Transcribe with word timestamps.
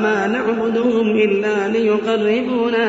ما 0.00 0.26
نعبدهم 0.26 1.16
إلا 1.16 1.68
ليقربونا 1.68 2.88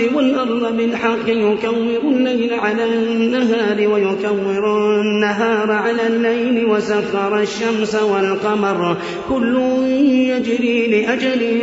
والأرض 0.00 0.76
بالحق 0.76 1.28
يكور 1.28 2.10
الليل 2.10 2.54
على 2.54 2.84
النهار 2.84 3.88
ويكور 3.88 5.00
النهار 5.00 5.70
على 5.72 6.06
الليل 6.06 6.66
وسخر 6.66 7.40
الشمس 7.40 7.94
والقمر. 7.94 8.96
كل 9.28 9.58
يجري 10.28 10.86
لأجل 10.86 11.62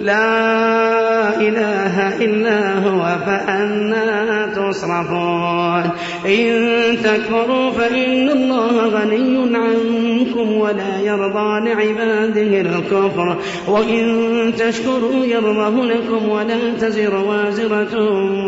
لا 0.00 1.40
إله 1.40 2.24
إلا 2.24 2.78
هو 2.78 3.18
فأنا 3.26 4.46
تصرفون. 4.46 5.90
إن 6.26 6.52
تكفروا 7.04 7.70
فإن 7.70 8.30
الله 8.30 8.86
غني 8.86 9.56
عنكم 9.56 10.52
ولا 10.52 11.00
يرضى 11.00 11.68
لعباده 11.68 12.60
الكفر. 12.60 13.36
وإن 13.68 14.52
تشكروا 14.58 15.24
يرضه 15.24 15.84
لكم 15.84 16.28
ولا 16.28 16.74
تزر 16.80 17.14
وازرة 17.14 17.98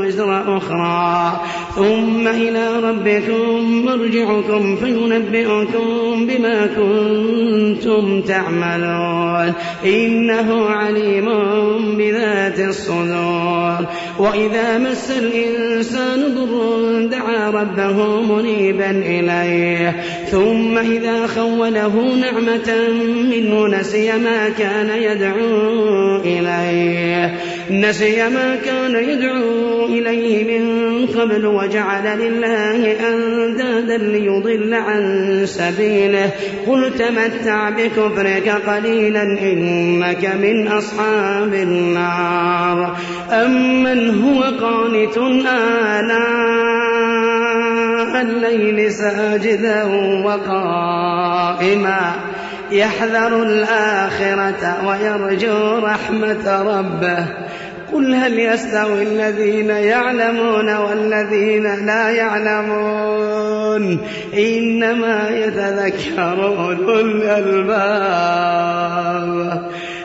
وزر 0.00 0.56
أخرى. 0.56 1.40
ثم 1.74 2.28
إلى 2.28 2.68
ربكم 2.80 3.84
مرجعكم 3.84 4.76
فينبئكم 4.76 6.26
بما 6.26 6.66
كنتم 6.66 8.20
تعملون. 8.20 9.52
إنه 9.84 10.70
عليم 10.74 11.26
بذات 11.98 12.60
الصدور. 12.60 13.86
وإذا 14.18 14.78
مس 14.78 15.10
الإنسان 15.10 16.34
ضر 16.34 17.06
دعا 17.06 17.50
ربه 17.50 18.22
منيبا 18.22 18.90
إليه. 18.90 20.02
ثم 20.30 20.78
إذا 20.78 21.26
خوله 21.26 22.16
نعمة 22.16 22.88
منه 23.30 23.66
نسي 23.66 24.12
ما 24.12 24.48
كان 24.48 24.90
يدعو 25.02 26.16
إليه. 26.24 27.38
نسي 27.70 28.28
ما 28.28 28.56
كان 28.64 28.96
يدعو 29.08 29.86
إليه 29.86 30.60
من 30.60 31.06
قبل 31.06 31.46
وجعل 31.46 32.18
لله 32.18 32.96
أندادا 33.08 33.96
ليضل 33.96 34.74
عن 34.74 35.42
سبيله. 35.46 36.30
قل 36.66 36.92
تمتع 36.98 37.70
بكفرك 37.70 38.48
قليلا 38.48 39.22
إنك 39.22 40.24
من 40.42 40.68
أصحاب 40.68 41.54
النار. 41.54 42.96
أمن 43.30 44.22
هو 44.22 44.42
قانت 44.42 45.18
آناء 45.48 46.24
الليل 48.22 48.92
ساجدا 48.92 49.84
وقائما. 50.24 52.12
يحذر 52.74 53.42
الآخرة 53.42 54.88
ويرجو 54.88 55.78
رحمة 55.78 56.62
ربه. 56.62 57.26
قل 57.92 58.14
هل 58.14 58.38
يستوي 58.38 59.02
الذين 59.02 59.70
يعلمون 59.70 60.76
والذين 60.76 61.86
لا 61.86 62.10
يعلمون؟ 62.10 63.98
إنما 64.34 65.28
يتذكر 65.30 66.46
أولو 66.46 67.00
الألباب. 67.00 67.74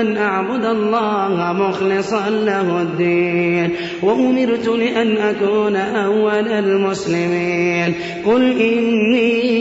أن 0.00 0.16
أعبد 0.16 0.64
الله 0.64 1.52
مخلصا 1.52 2.30
له 2.30 2.82
الدين. 2.82 3.70
وأمرت 4.02 4.68
لأن 4.68 5.16
أكون 5.16 5.76
أول 5.76 6.48
المسلمين. 6.48 7.94
قل 8.26 8.60
إني 8.60 9.52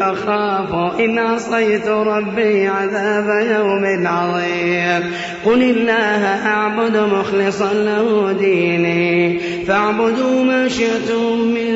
أخاف 0.00 1.00
إن 1.00 1.18
عصيت 1.18 1.88
ربي 1.88 2.68
عذاب 2.68 3.46
يوم 3.56 4.06
عظيم. 4.06 5.12
قل 5.46 5.62
الله 5.62 6.24
أعبد 6.46 6.96
مخلصا 6.96 7.72
له 7.72 8.32
ديني. 8.32 9.38
فاعبدوا 9.38 10.44
ما 10.44 10.68
شئتم 10.68 11.38
من 11.54 11.72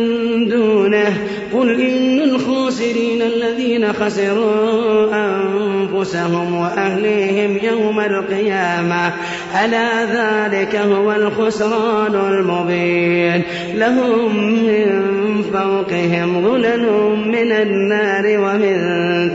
دونه. 0.48 1.26
قل 1.56 1.80
إن 1.80 2.20
الخاسرين 2.20 3.22
الذين 3.22 3.92
خسروا 3.92 5.10
أنفسهم 5.14 6.54
وأهليهم 6.54 7.58
يوم 7.62 8.00
القيامة 8.00 9.12
ألا 9.64 10.04
ذلك 10.04 10.76
هو 10.76 11.12
الخسران 11.12 12.14
المبين. 12.14 13.42
لهم 13.74 14.36
من 14.66 15.25
فوقهم 15.52 16.42
ظلل 16.42 16.86
من 17.26 17.52
النار 17.52 18.24
ومن 18.26 18.76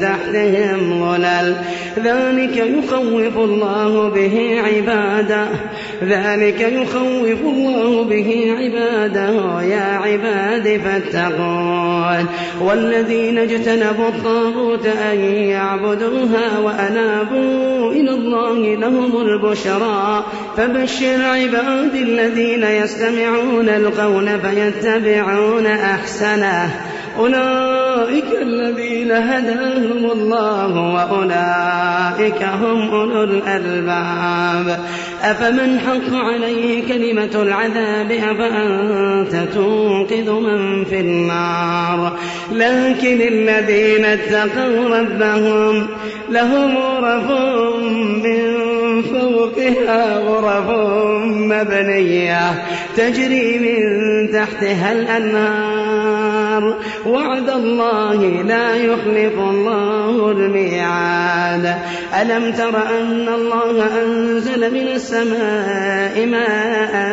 تحتهم 0.02 0.80
ظلل 1.00 1.56
ذلك 2.04 2.58
يخوف 2.58 3.38
الله 3.38 4.10
به 4.10 4.62
عباده. 4.62 5.48
ذلك 6.04 6.62
يخوف 6.62 7.42
الله 7.44 8.04
به 8.04 8.56
عباده. 8.60 9.62
يا 9.62 9.98
عباد 9.98 10.82
فاتقون. 10.86 12.26
والذين 12.62 13.38
اجتنبوا 13.38 14.08
الطاغوت 14.08 14.86
أن 14.86 15.20
يعبدوها 15.26 16.60
وأنابوا 16.60 17.92
إلى 17.92 18.12
الله 18.12 18.76
لهم 18.76 19.22
البشرى. 19.22 20.26
فبشر 20.58 21.22
عباد 21.22 21.96
الذين 21.96 22.64
يستمعون 22.64 23.70
القول 23.70 24.30
فيتبعون 24.40 25.66
أحسنه. 25.81 26.72
أولئك 27.18 28.25
الذين 28.42 29.12
هداهم 29.12 30.12
الله 30.12 30.94
وأولئك 30.94 32.44
هم 32.44 32.89
أولو 32.89 33.24
الألباب. 33.24 34.80
أفمن 35.22 35.80
حق 35.80 36.16
عليه 36.16 36.88
كلمة 36.88 37.42
العذاب؟ 37.42 38.12
أفأنت 38.12 39.54
تنقذ 39.54 40.31
من 40.31 40.83
في 40.83 41.00
النار. 41.00 42.18
لكن 42.51 43.22
الذين 43.22 44.06
اتقوا 44.06 44.98
ربهم 44.98 45.88
لهم 46.30 46.77
غرف 46.77 47.31
من 48.24 48.71
فوقها 49.01 50.18
غرف 50.18 50.69
مبنية 51.25 52.65
تجري 52.98 53.59
من 53.59 53.80
تحتها 54.31 54.92
الأنهار. 54.92 56.77
وعد 57.06 57.50
الله 57.50 58.44
لا 58.44 58.75
يخلف 58.75 59.33
الله 59.33 60.31
الميعاد. 60.31 61.75
ألم 62.21 62.51
تر 62.51 62.77
أن 63.00 63.27
الله 63.27 64.01
أنزل 64.03 64.74
من 64.74 64.88
السماء 64.88 66.25
ماء 66.25 67.11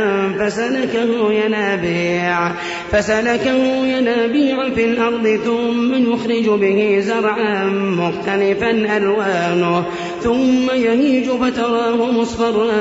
فسلكه 0.48 1.32
ينابيع 1.32 2.50
فسلكه 2.92 3.86
ينابيع 3.86 4.70
في 4.74 4.84
الأرض 4.84 5.40
ثم 5.44 6.12
يخرج 6.12 6.60
به 6.60 6.98
زرعا 7.00 7.64
مختلفا 7.74 8.70
ألوانه 8.96 9.84
ثم 10.22 10.70
يهيج 10.70 11.30
فتراه 11.30 12.10
مصفرا 12.10 12.72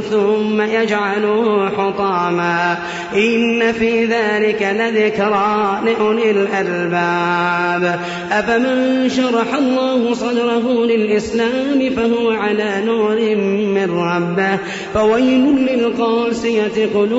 ثم 0.00 0.60
يجعله 0.60 1.68
حطاما. 1.68 2.78
إن 3.14 3.72
في 3.72 4.04
ذلك 4.04 4.62
لذكرى 4.62 5.80
لأولي 5.84 6.30
الألباب. 6.30 8.00
أفمن 8.30 9.08
شرح 9.08 9.54
الله 9.54 10.14
صدره 10.14 10.84
للإسلام 10.84 11.90
فهو 11.96 12.30
على 12.30 12.82
نور 12.86 13.36
من 13.36 13.90
ربه 13.90 14.58
فويل 14.94 15.66
للقاسية 15.70 16.86
قلوبهم 16.94 17.09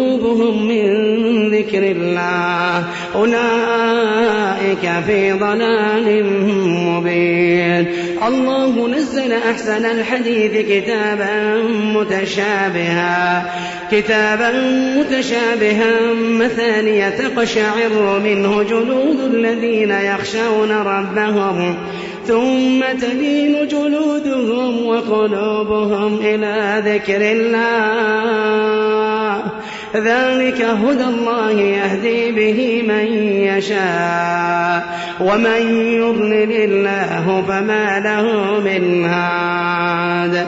من 0.52 0.90
ذكر 1.50 1.84
الله. 1.84 2.84
أولئك 3.16 4.90
في 5.08 5.32
ضلال 5.32 6.26
مبين. 6.66 7.88
الله 8.28 8.88
نزل 8.88 9.34
أحسن 9.34 9.86
الحديث 9.86 10.52
كتابا 10.70 11.64
متشابها. 11.96 13.46
كتابا 13.92 14.52
متشابها. 14.98 16.14
مثانية 16.14 17.10
تقشعر 17.10 18.20
منه 18.24 18.64
جلود 18.64 19.20
الذين 19.34 19.92
يخشون 19.92 20.72
ربهم. 20.72 21.76
ثم 22.28 22.82
تلين 23.02 23.68
جلودهم 23.68 24.86
وقلوبهم 24.86 26.20
إلى 26.24 26.84
ذكر 26.86 27.22
الله. 27.22 28.91
ذلك 29.96 30.62
هدى 30.62 31.04
الله 31.04 31.52
يهدي 31.52 32.32
به 32.32 32.84
من 32.88 33.06
يشاء 33.44 35.00
ومن 35.20 35.62
يضلل 35.94 36.52
الله 36.52 37.44
فما 37.48 38.00
له 38.00 38.60
من 38.60 39.06
هاد. 39.06 40.48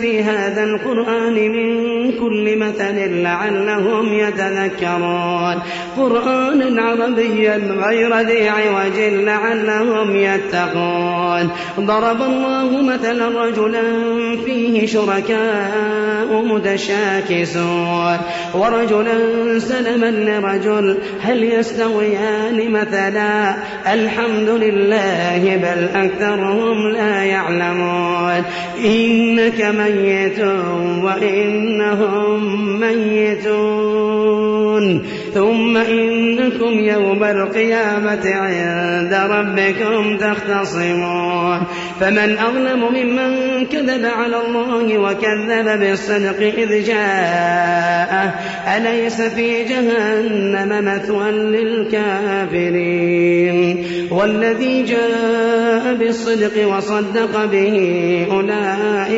في 0.00 0.22
هذا 0.22 0.64
القرآن 0.64 1.34
من 1.34 2.12
كل 2.12 2.56
مثل 2.58 3.22
لعلهم 3.22 4.12
يتذكرون. 4.12 5.62
قرآنا 5.96 6.82
عربيا 6.82 7.56
غير 7.56 8.18
ذي 8.18 8.48
عوج 8.48 8.98
لعلهم 8.98 10.16
يتقون. 10.16 11.50
ضرب 11.80 12.22
الله 12.22 12.82
مثلا 12.82 13.44
رجلا 13.44 13.82
فيه 14.44 14.86
شركاء 14.86 16.42
متشاكسون. 16.42 18.16
ورجلا 18.54 19.18
سلما 19.58 20.10
لرجل 20.10 20.98
هل 21.22 21.44
يستويان 21.44 22.70
مثلا؟ 22.70 23.54
الحمد 23.92 24.48
لله 24.48 25.56
بل 25.56 25.98
أكثرهم 25.98 26.88
لا 26.92 27.22
يعلمون. 27.24 28.42
إنك 29.28 29.64
ميت 29.64 30.40
وإنهم 31.04 32.40
ميتون. 32.80 34.38
ثم 35.34 35.76
إنكم 35.76 36.78
يوم 36.78 37.24
القيامة 37.24 38.34
عند 38.34 39.14
ربكم 39.30 40.16
تختصمون. 40.16 41.60
فمن 42.00 42.38
أظلم 42.38 42.80
ممن 42.94 43.66
كذب 43.66 44.04
على 44.04 44.36
الله 44.46 44.98
وكذب 44.98 45.80
بالصدق 45.80 46.40
إذ 46.58 46.84
جاءه. 46.86 48.34
أليس 48.76 49.20
في 49.20 49.64
جهنم 49.64 50.84
مثوى 50.84 51.30
للكافرين؟ 51.30 52.88
والذي 54.10 54.82
جاء 54.82 55.94
بالصدق 55.94 56.76
وصدق 56.76 57.44
به 57.44 57.76
أولئك 58.30 59.17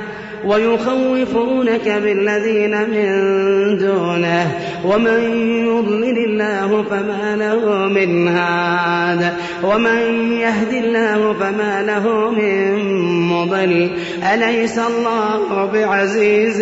ويخوفونك 0.45 2.01
بالذين 2.03 2.89
من 2.89 3.07
دونه 3.77 4.59
ومن 4.85 5.21
يضلل 5.67 6.17
الله 6.17 6.83
فما 6.83 7.35
له 7.35 7.87
من 7.87 8.27
هاد 8.27 9.33
ومن 9.63 10.31
يهد 10.31 10.73
الله 10.73 11.33
فما 11.33 11.81
له 11.81 12.31
من 12.31 12.77
مضل 13.29 13.91
أليس 14.33 14.79
الله 14.79 15.65
بعزيز 15.65 16.61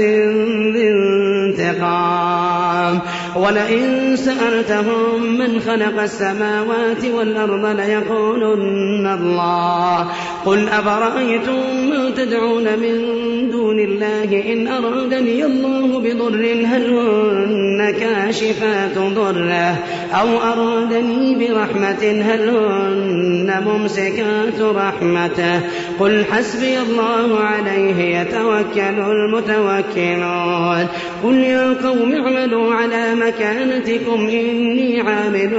ذي 0.73 0.89
انتقام؟ 0.89 2.99
ولئن 3.35 4.15
سألتهم 4.15 5.37
من 5.37 5.59
خلق 5.59 6.01
السماوات 6.01 7.05
والأرض 7.05 7.65
ليقولن 7.65 9.07
الله 9.07 10.07
قل 10.45 10.67
أفرأيتم 10.67 11.89
ما 11.89 12.09
تدعون 12.09 12.63
من 12.63 13.38
دون 13.69 13.79
الله 13.79 13.98
إن 14.23 14.67
أرادني 14.67 15.45
الله 15.45 15.99
بضر 15.99 16.65
هل 16.65 16.89
هن 16.89 17.93
كاشفات 17.99 18.97
ضره؟ 18.97 19.75
أو 20.21 20.27
أرادني 20.37 21.35
برحمة 21.35 22.21
هل 22.21 22.49
هن 22.49 23.63
ممسكات 23.65 24.61
رحمته؟ 24.61 25.61
قل 25.99 26.25
حسبي 26.25 26.79
الله 26.79 27.39
عليه 27.39 28.19
يتوكل 28.19 28.99
المتوكلون. 28.99 30.87
قل 31.23 31.35
يا 31.35 31.73
قوم 31.83 32.13
اعملوا 32.13 32.73
على 32.73 33.15
مكانتكم 33.15 34.27
إني 34.27 35.01
عامل 35.01 35.53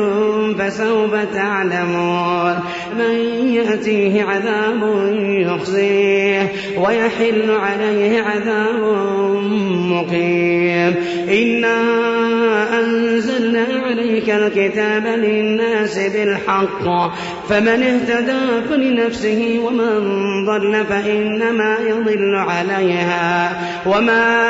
فسوف 0.59 1.15
تعلمون. 1.35 2.55
من 2.99 3.15
يأتيه 3.55 4.23
عذاب 4.23 4.81
يخزيه 5.23 6.53
ويحل 6.79 7.51
عليه 7.51 7.91
عليه 7.91 8.23
عذاب 8.51 9.43
مقيم 9.91 10.95
إنا 11.29 12.20
أنزلنا 12.79 13.67
عليك 13.87 14.31
الكتاب 14.31 15.07
للناس 15.07 15.99
بالحق. 15.99 17.11
فمن 17.49 17.83
اهتدى 17.83 18.69
فلنفسه 18.69 19.61
ومن 19.65 20.01
ضل 20.47 20.85
فإنما 20.89 21.77
يضل 21.89 22.35
عليها. 22.35 23.61
وما 23.87 24.41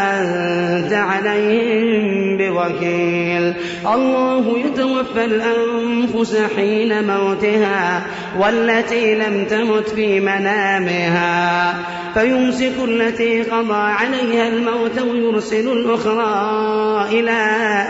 أنت 0.00 0.92
عليهم 0.92 2.36
بوكيل. 2.36 3.54
الله 3.94 4.58
يتوفى 4.58 5.24
الأنفس 5.24 6.36
حين 6.56 7.06
موتها 7.06 8.02
والتي 8.38 9.14
لم 9.14 9.44
تمت 9.44 9.88
في 9.88 10.20
منامها. 10.20 11.74
فيمسك 12.14 12.72
التي 12.88 13.42
قضى 13.42 13.74
عليها 13.74 14.48
الموت 14.48 15.00
ويرسل 15.00 15.72
الأخرى 15.72 16.93
إلى 17.02 17.40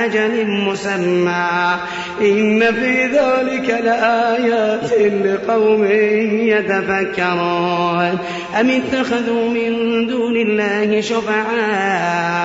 أجل 0.05 0.47
مسمى. 0.47 1.77
إن 2.21 2.73
في 2.73 3.07
ذلك 3.07 3.81
لآيات 3.85 4.93
لقوم 5.25 5.85
يتفكرون. 6.49 8.19
أم 8.61 8.71
اتخذوا 8.71 9.49
من 9.49 10.07
دون 10.07 10.37
الله 10.37 11.01
شفعاء؟ 11.01 12.45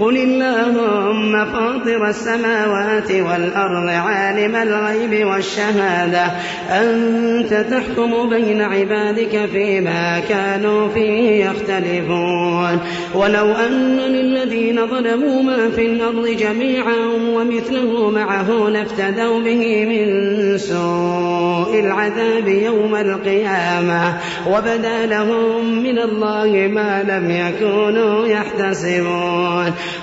قل 0.00 0.16
اللهم 0.16 1.44
فاطر 1.44 2.08
السماوات 2.08 3.12
والأرض 3.12 3.88
عالم 3.88 4.56
الغيب 4.56 5.26
والشهادة. 5.26 6.24
أنت 6.70 7.54
تحكم 7.54 8.28
بين 8.28 8.60
عبادك 8.62 9.48
فيما 9.52 10.20
كانوا 10.28 10.88
فيه 10.88 11.44
يختلفون. 11.44 12.78
ولو 13.14 13.52
أن 13.52 13.96
للذين 13.96 14.86
ظلموا 14.86 15.42
ما 15.42 15.70
في 15.70 15.86
الأرض 15.86 16.26
جميعا 16.26 17.06
ومثله 17.34 18.10
معه 18.10 18.68
لافتدوا 18.68 19.40
به 19.40 19.84
من 19.84 20.58
سوء 20.58 21.80
العذاب 21.80 22.48
يوم 22.48 22.94
القيامة. 22.94 24.18
وبدا 24.50 25.06
لهم 25.06 25.82
من 25.82 25.98
الله 25.98 26.68
ما 26.72 27.02
لم 27.02 27.30
يكونوا 27.30 28.26
يحتسبون. 28.26 29.43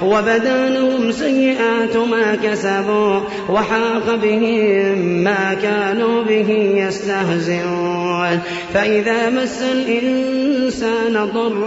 وبدا 0.04 0.70
لهم 0.70 1.12
سيئات 1.12 1.98
ما 1.98 2.36
كسبوا 2.36 3.20
وحاق 3.50 4.16
بهم 4.16 4.98
ما 5.24 5.54
كانوا 5.62 6.24
به 6.24 6.50
يستهزئون. 6.76 8.40
فإذا 8.74 9.30
مس 9.30 9.62
الإنسان 9.62 11.30
ضر 11.34 11.62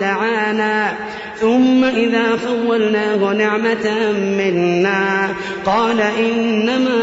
دعانا 0.00 0.92
ثم 1.40 1.84
إذا 1.84 2.36
خولناه 2.46 3.32
نعمة 3.32 4.12
منا. 4.38 5.28
قال 5.66 6.00
إنما 6.00 7.00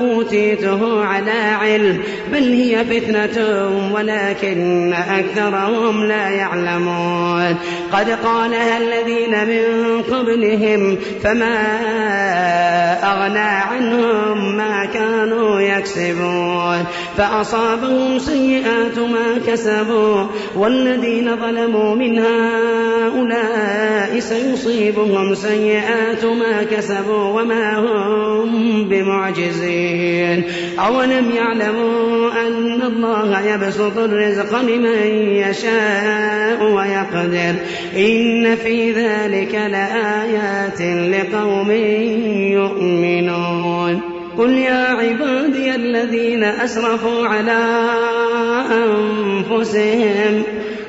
أوتيته 0.00 1.04
على 1.04 1.40
علم 1.60 2.02
بل 2.32 2.42
هي 2.42 2.84
فتنة 2.84 3.68
ولكن 3.94 4.92
أكثرهم 4.92 6.04
لا 6.04 6.28
يعلمون. 6.28 7.56
قد 7.92 8.10
قالها 8.24 8.78
الذين 8.78 9.48
من 9.48 10.02
قبلهم 10.02 10.96
فما 11.22 11.56
أغنى 13.12 13.38
عنهم 13.38 14.56
ما 14.56 14.84
كانوا 14.84 15.60
يكسبون. 15.60 16.84
فأصابهم 17.16 18.18
سيئات 18.18 18.98
ما 18.98 19.38
كسبوا 19.46 20.26
والذين 20.56 21.36
ظلموا 21.36 21.94
من 21.94 22.18
هؤلاء 22.18 23.49
سيصيبهم 24.18 25.34
سيئات 25.34 26.24
ما 26.24 26.62
كسبوا 26.62 27.40
وما 27.40 27.78
هم 27.78 28.88
بمعجزين. 28.88 30.44
أولم 30.78 31.30
يعلموا 31.30 32.30
أن 32.46 32.82
الله 32.82 33.40
يبسط 33.40 33.98
الرزق 33.98 34.60
لمن 34.60 35.08
يشاء 35.28 36.72
ويقدر. 36.72 37.54
إن 37.96 38.56
في 38.56 38.92
ذلك 38.92 39.54
لآيات 39.54 40.80
لقوم 41.14 41.70
يؤمنون. 42.50 44.00
قل 44.38 44.50
يا 44.50 44.84
عبادي 44.84 45.74
الذين 45.74 46.44
أسرفوا 46.44 47.26
على 47.26 47.88
أنفسهم. 48.70 50.42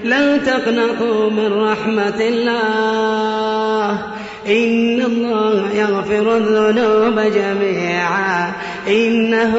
لا 0.04 0.38
تقنطوا 0.38 1.30
من 1.30 1.54
رحمة 1.54 2.20
الله. 2.20 3.92
إن 4.48 5.02
الله 5.02 5.72
يغفر 5.74 6.38
الذنوب 6.38 7.20
جميعا. 7.20 8.52
إنه 8.92 9.54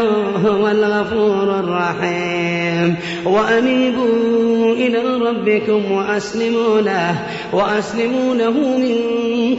هو 0.47 0.69
الغفور 0.69 1.61
الرحيم. 1.61 2.97
وأنيبوا 3.25 4.73
إلى 4.73 4.99
ربكم 4.99 5.93
وأسلموا 5.93 6.81
له 6.81 7.15
وأسلموا 7.53 8.35
له 8.35 8.51
من 8.51 8.99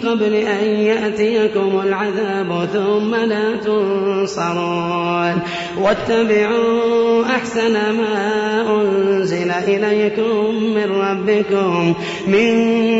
قبل 0.09 0.33
أن 0.33 0.65
يأتيكم 0.65 1.81
العذاب 1.83 2.67
ثم 2.73 3.15
لا 3.15 3.55
تنصرون. 3.55 5.39
واتبعوا 5.81 7.25
أحسن 7.25 7.73
ما 7.73 8.81
أنزل 8.81 9.51
إليكم 9.51 10.55
من 10.75 10.91
ربكم 10.91 11.93
من 12.27 12.53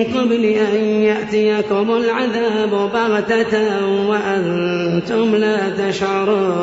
قبل 0.04 0.46
أن 0.46 0.86
يأتيكم 0.86 1.92
العذاب 1.92 2.70
بغتة 2.94 3.86
وأنتم 4.10 5.36
لا 5.36 5.58
تشعرون. 5.70 6.63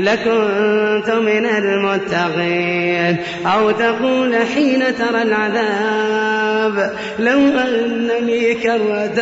لكنت 0.00 1.10
من 1.10 1.46
المتقين. 1.46 3.16
أو 3.46 3.70
تقول 3.70 4.36
حين 4.54 4.84
ترى 4.98 5.22
العذاب 5.22 6.92
لو 7.18 7.38
أن 7.38 8.08
لي 8.20 8.54
كرة 8.54 9.20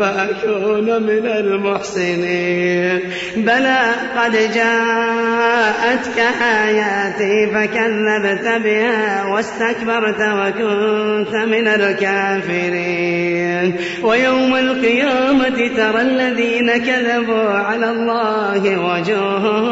فأكون 0.00 1.02
من 1.02 1.26
المحسنين. 1.26 3.00
بلى 3.36 3.80
قد 4.16 4.32
جاءتك 4.32 6.18
آياتي 6.42 7.46
فكذبت 7.46 8.46
بها 8.64 9.24
واستكبرت 9.26 10.20
وكنت 10.20 11.34
من 11.34 11.68
الكافرين. 11.68 13.12
ويوم 14.02 14.56
القيامة 14.56 15.68
ترى 15.76 16.00
الذين 16.00 16.76
كذبوا 16.76 17.50
على 17.50 17.90
الله 17.90 18.78
وجوههم 18.78 19.71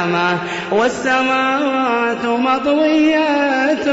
والسماوات 0.71 2.25
مطويات 2.25 3.87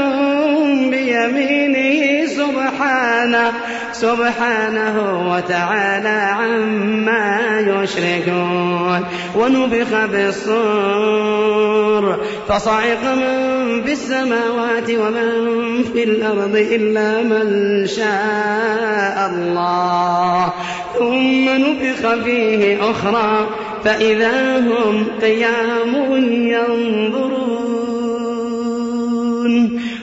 بيمينه 0.91 2.25
سبحانه 2.25 3.51
سبحانه 3.93 4.95
وتعالى 5.31 6.19
عما 6.39 7.59
يشركون. 7.59 9.05
ونبخ 9.35 10.05
بالصور 10.11 11.69
فصعق 12.47 13.03
من 13.03 13.83
في 13.83 13.91
السماوات 13.91 14.89
ومن 14.89 15.83
في 15.93 16.03
الأرض 16.03 16.55
إلا 16.55 17.21
من 17.21 17.87
شاء 17.87 19.31
الله. 19.33 20.53
ثم 20.97 21.49
نفخ 21.49 22.13
فيه 22.23 22.91
أخرى 22.91 23.49
فإذا 23.83 24.57
هم 24.57 25.07
قيام 25.21 26.21
ينظرون. 26.31 27.69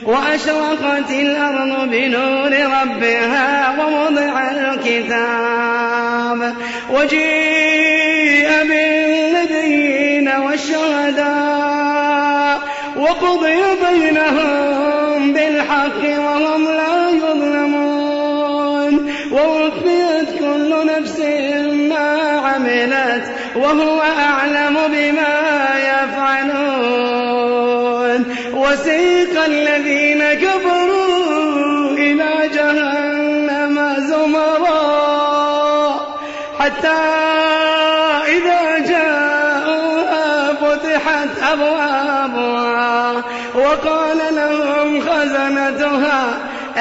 وأشرقت 0.05 1.11
الأرض 1.11 1.89
بنور 1.89 2.51
ربها 2.81 3.79
ووضع 3.79 4.51
الكتاب. 4.51 6.39
وجيء 6.93 8.49
بالنبيين 8.69 10.27
والشهداء. 10.45 11.57
وقضي 12.97 13.59
بينهم 13.91 15.33
بالحق 15.33 16.01
وهم 16.19 16.63
لا 16.63 17.09
يظلمون 17.09 17.26
وهو 23.57 24.01
أعلم 24.01 24.77
بما 24.87 25.35
يفعلون. 25.77 26.97
وسيق 28.53 29.43
الذين 29.45 30.23
كفروا 30.33 30.46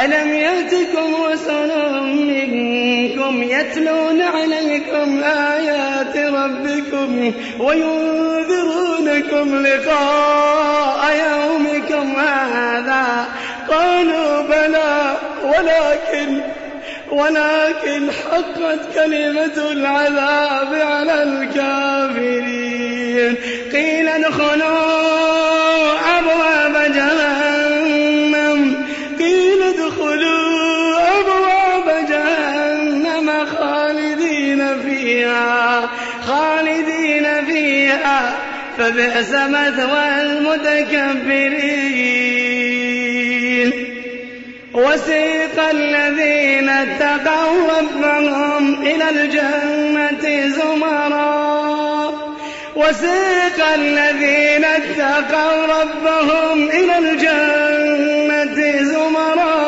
ألم 0.05 0.35
يأتكم 0.35 1.15
رسل 1.33 1.71
منكم 2.03 3.43
يتلون 3.43 4.23
عليكم 4.23 5.25
آيات 5.25 6.17
ربكم 6.17 7.33
وينذرونكم 7.61 9.57
لقاء 9.67 11.17
يومكم 11.17 12.17
هذا؟ 12.21 13.27
قالوا 13.69 14.43
بلى 14.43 15.17
ولكن 15.45 16.41
ولكن 17.11 18.11
حقت 18.11 18.81
كلمة 18.95 19.71
العذاب 19.73 20.75
على 20.75 21.23
الكافرين. 21.23 22.67
قيل 23.73 24.09
ادخلوا 24.09 25.37
أبواب 26.19 26.56
خالدين 36.87 37.45
فيها 37.47 38.37
فبئس 38.79 39.33
مثوى 39.33 40.23
المتكبرين. 40.23 41.47
وسيق 44.75 45.69
الذين 45.71 46.69
اتقوا 46.69 47.79
ربهم 47.79 48.83
إلى 48.83 49.11
الجنة 49.11 50.49
زمرا. 50.49 51.57
وسيق 52.77 53.67
الذين 53.75 54.65
اتقوا 54.65 55.67
ربهم 55.83 56.69
إلى 56.69 56.99
الجنة 56.99 58.83
زمرا. 58.83 59.67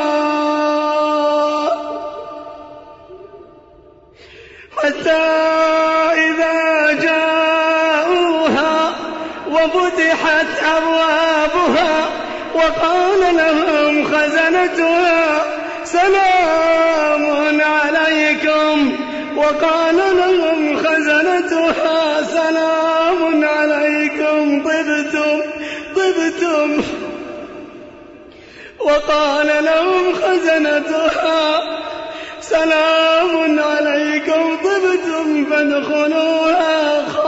حتى 4.85 5.48
وقال 13.19 13.37
لهم 13.37 14.05
خزنتها. 14.05 15.45
سلام 15.85 17.61
عليكم. 17.61 18.97
وقال 19.37 19.97
لهم 19.97 20.77
خزنتها. 20.77 22.23
سلام 22.23 23.45
عليكم. 23.45 24.63
طبتم. 24.63 25.41
طبتم. 25.97 26.83
وقال 28.81 29.47
لهم 29.65 30.15
خزنتها. 30.15 31.61
سلام 32.41 33.61
عليكم. 33.61 34.57
طبتم 34.65 35.45
فادخلوها 35.51 37.05
خالدين. 37.09 37.28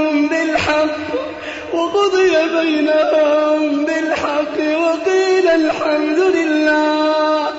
وقضي 2.01 2.31
بينهم 2.31 3.85
بالحق 3.85 4.57
وقيل 4.57 5.47
الحمد 5.47 6.19
لله. 6.19 7.49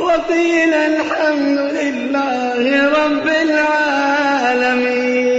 وقيل 0.00 0.74
الحمد 0.74 1.58
لله 1.58 2.88
رب 2.88 3.28
العالمين. 3.28 5.35